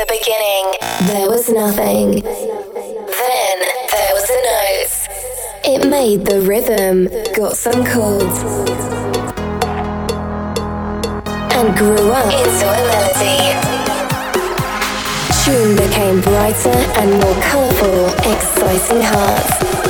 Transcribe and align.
the 0.00 0.06
beginning, 0.06 0.64
there 1.12 1.28
was 1.28 1.50
nothing. 1.50 2.22
Then 2.22 3.56
there 3.92 4.12
was 4.16 4.26
the 4.32 4.40
note. 4.48 4.96
It 5.64 5.90
made 5.90 6.24
the 6.24 6.40
rhythm, 6.40 7.08
got 7.36 7.54
some 7.54 7.84
chords, 7.84 8.40
and 11.52 11.76
grew 11.76 12.12
up 12.16 12.32
into 12.32 12.64
a 12.64 12.80
melody. 12.88 13.52
Tune 15.44 15.76
became 15.76 16.22
brighter 16.22 16.80
and 16.96 17.10
more 17.20 17.36
colourful, 17.44 18.08
exciting 18.24 19.02
hearts 19.04 19.80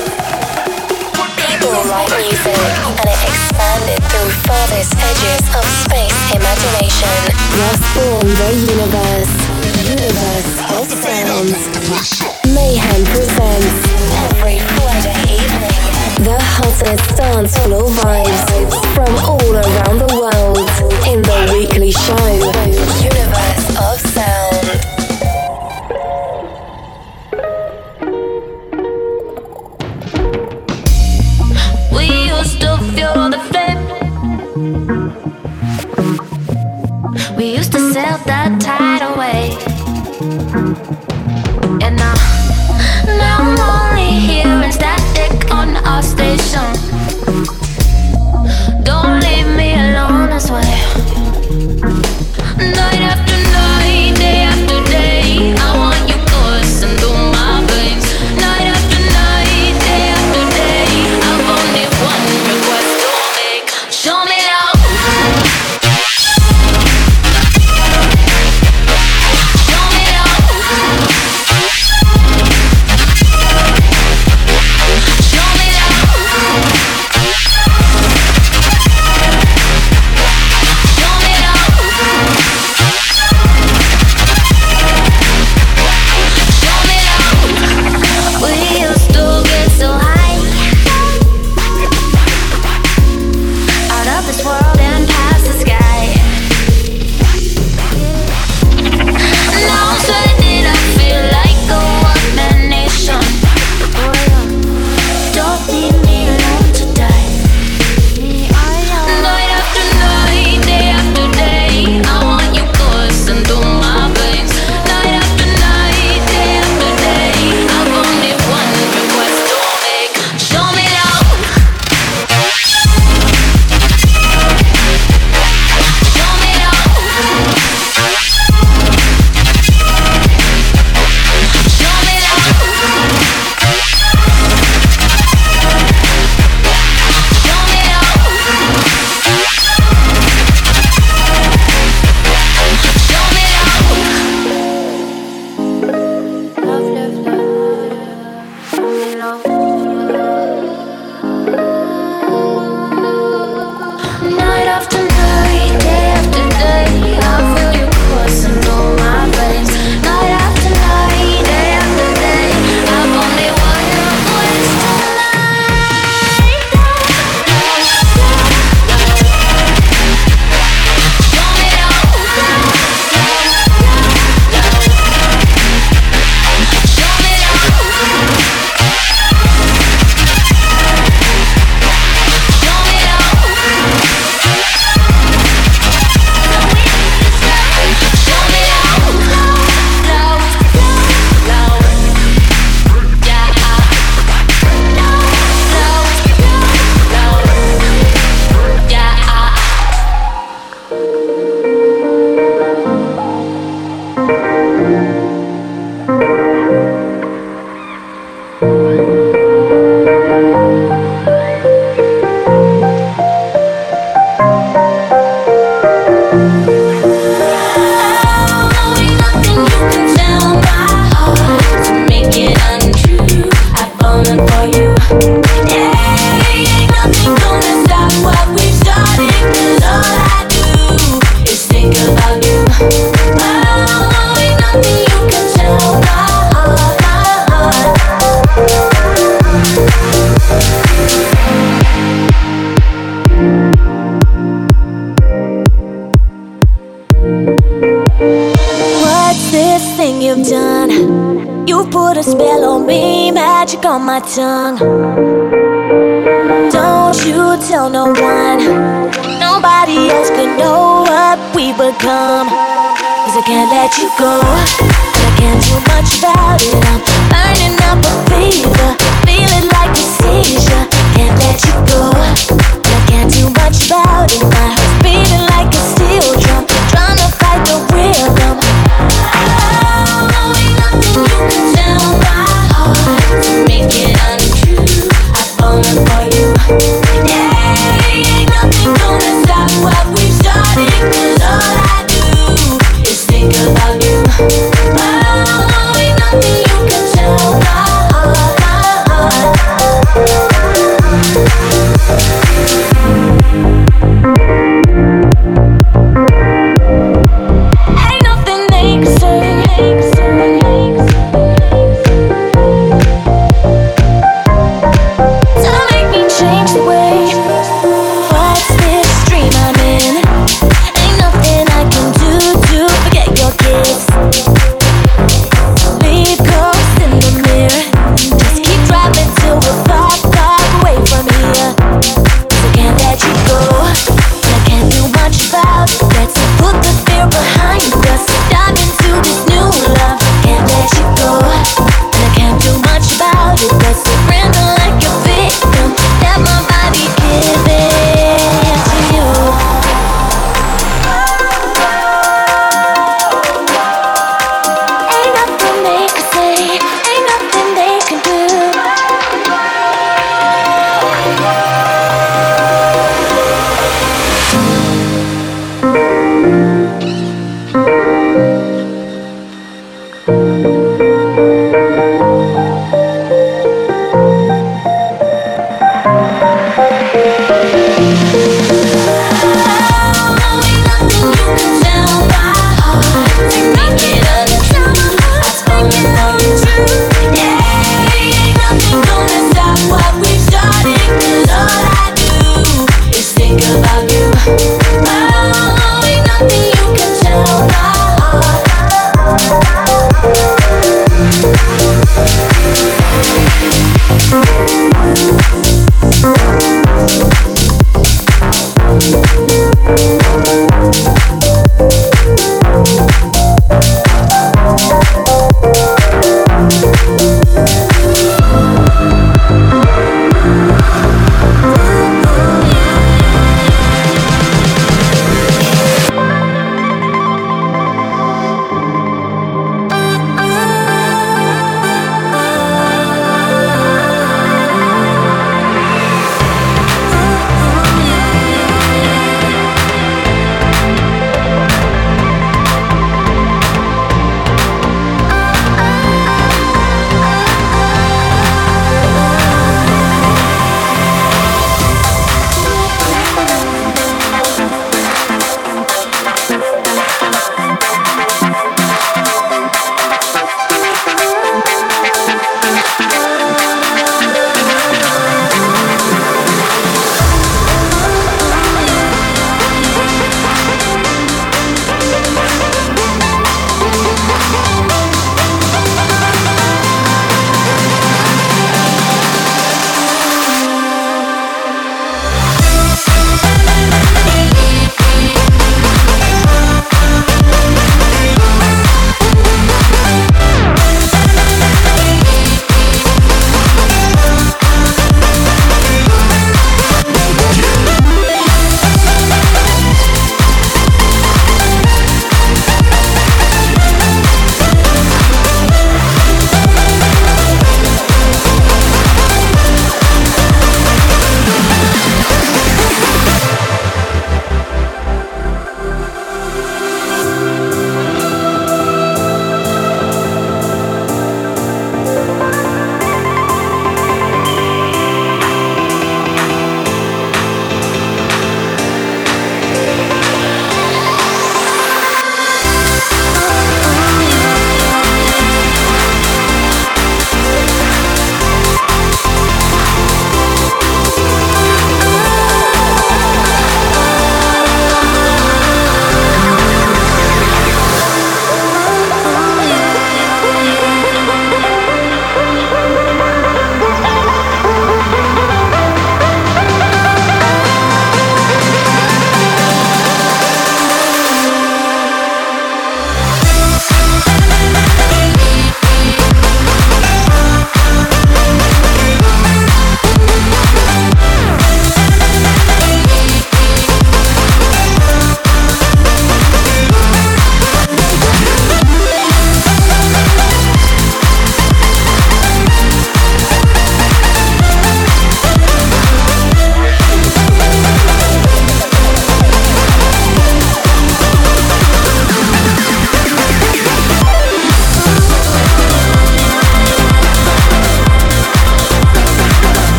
People 1.39 1.87
like 1.87 2.11
music, 2.19 2.59
and 2.99 3.07
it 3.07 3.21
expanded 3.31 4.03
through 4.11 4.31
farthest 4.43 4.97
edges 4.97 5.45
of 5.55 5.65
space 5.87 6.19
imagination. 6.35 7.19
Thus 7.55 7.79
born 7.95 8.27
the 8.27 8.51
universe. 8.75 9.50
Mayhem 12.55 13.05
presents 13.07 13.75
every 14.23 14.59
Friday 14.59 15.19
evening. 15.35 15.75
The 16.25 16.39
hottest 16.41 17.17
dance 17.17 17.57
floor 17.59 17.89
vibes 17.91 18.71
from 18.95 19.12
all 19.29 19.53
around 19.53 19.98
the 19.98 20.11
world 20.15 20.59
in 21.09 21.23
the 21.23 21.51
weekly 21.53 21.93
show. 21.93 22.31
Universe 23.03 23.69
of 23.79 24.00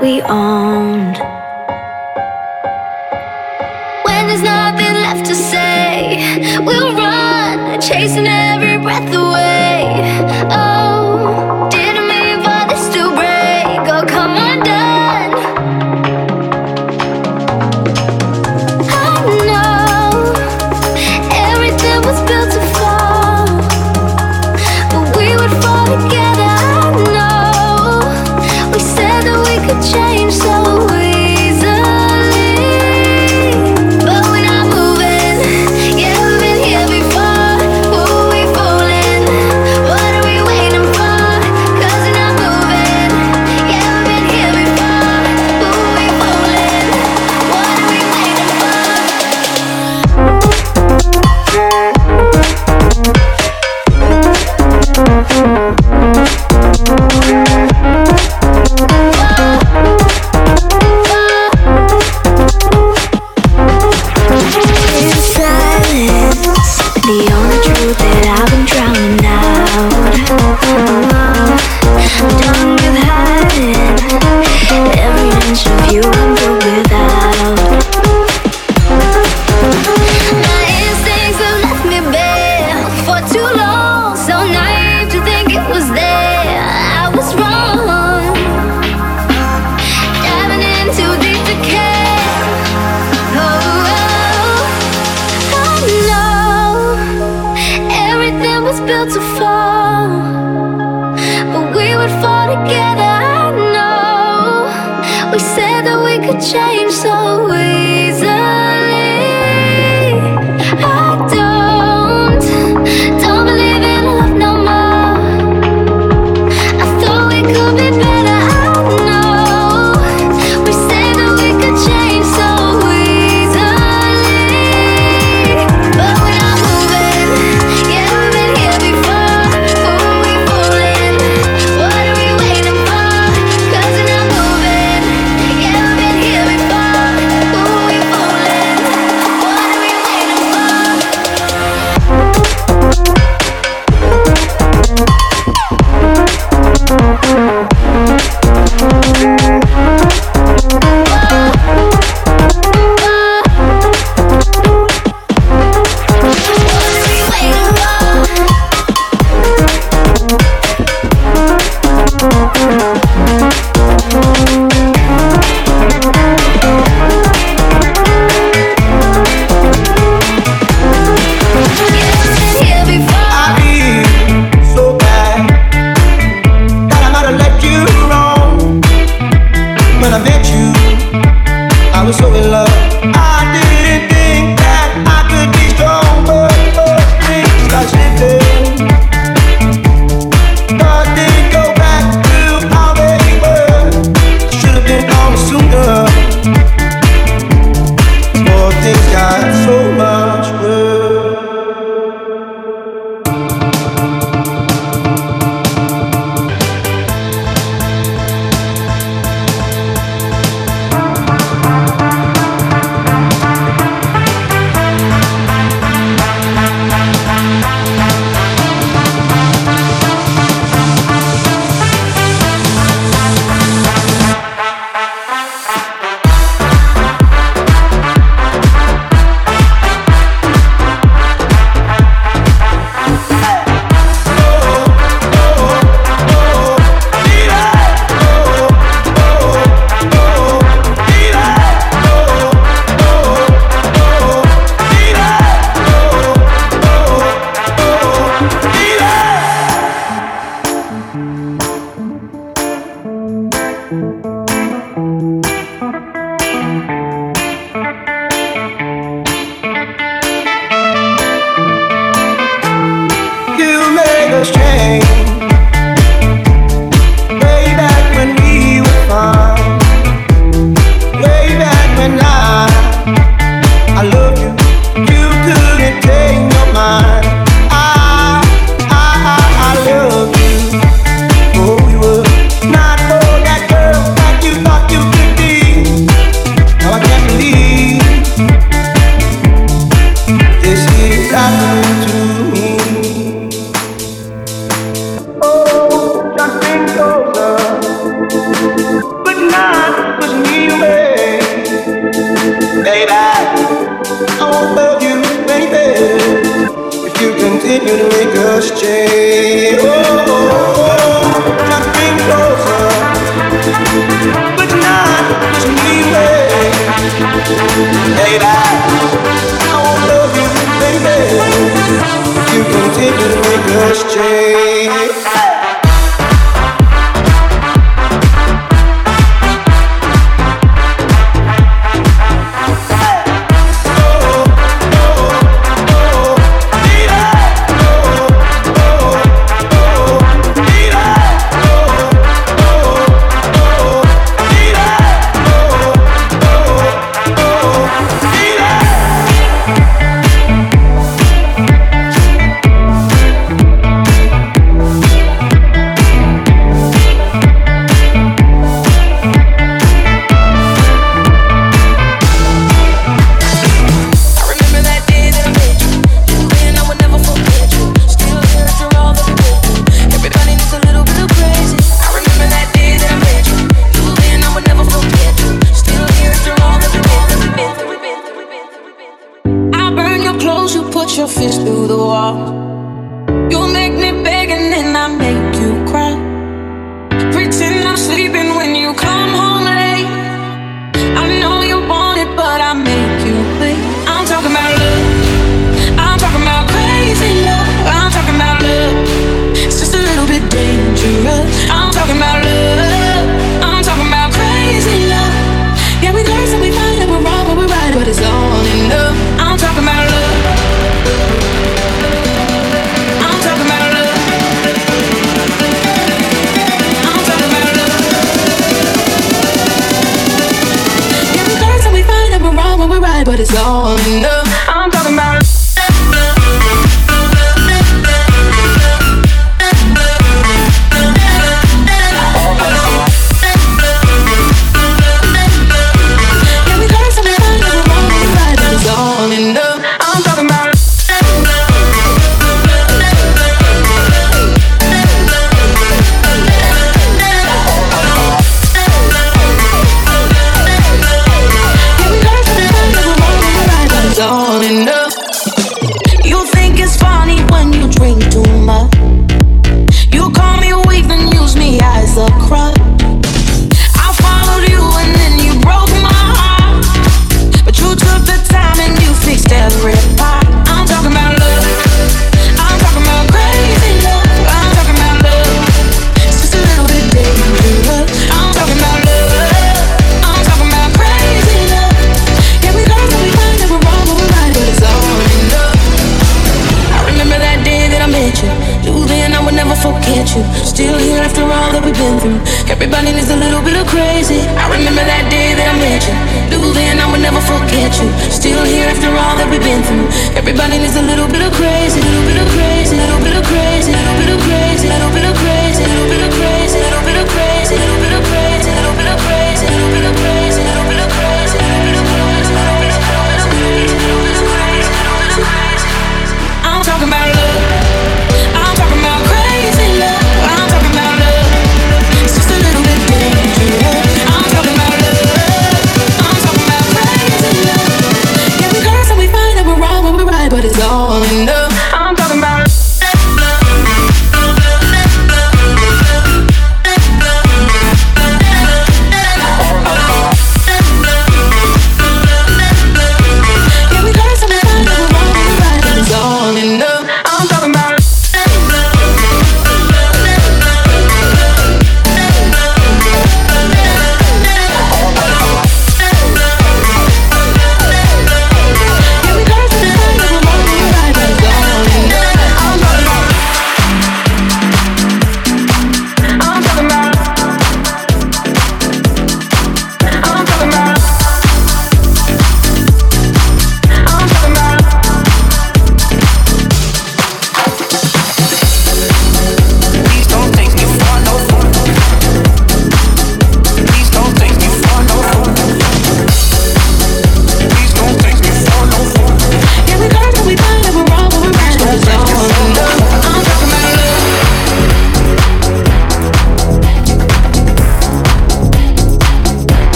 we 0.00 0.22
owned. 0.22 0.57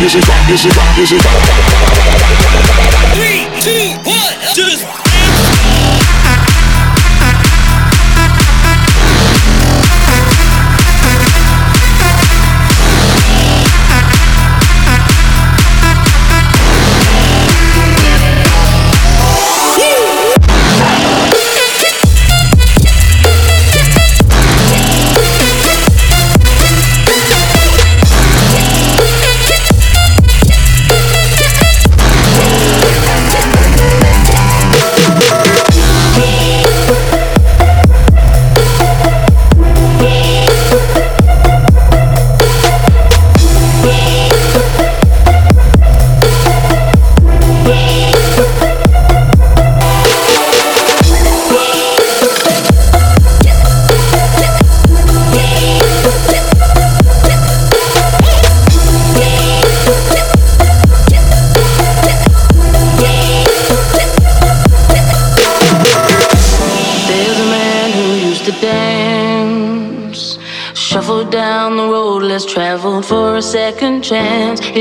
This 0.00 0.16
is 0.16 0.24
this 0.26 0.46
music, 0.46 0.72
music, 0.96 1.22
music. 1.22 2.53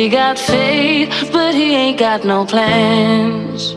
He 0.04 0.10
got 0.10 0.38
faith, 0.38 1.30
but 1.32 1.56
he 1.56 1.74
ain't 1.74 1.98
got 1.98 2.26
no 2.26 2.46
plans. 2.46 3.74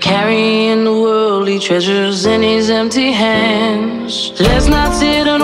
Carrying 0.00 0.82
the 0.82 0.90
worldly 0.90 1.60
treasures 1.60 2.26
in 2.26 2.42
his 2.42 2.68
empty 2.70 3.12
hands. 3.12 4.32
Let's 4.40 4.66
not 4.66 4.92
sit 4.92 5.28
and 5.28 5.40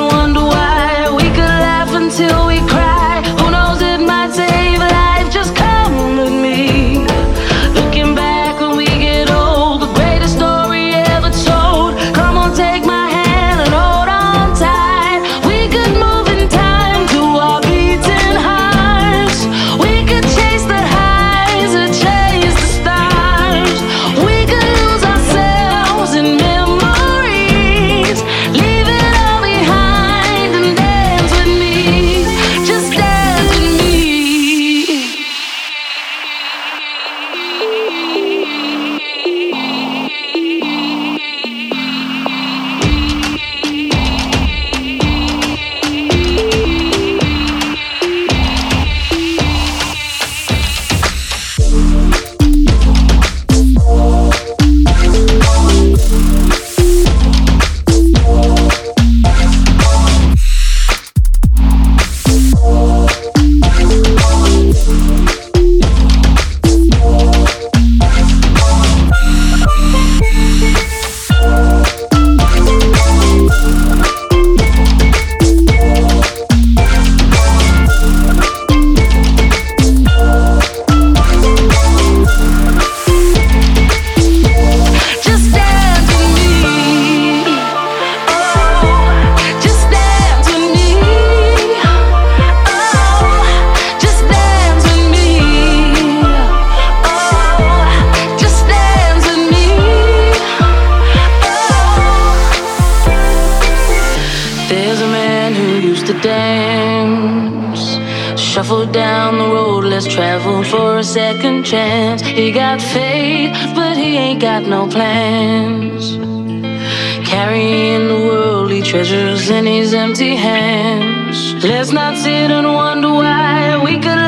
Let's 121.62 121.90
not 121.92 122.16
sit 122.16 122.50
and 122.50 122.66
wonder 122.66 123.10
why 123.10 123.80
we 123.82 123.94
could 123.98 124.27